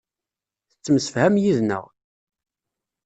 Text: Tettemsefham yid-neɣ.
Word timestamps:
Tettemsefham 0.69 1.35
yid-neɣ. 1.43 1.85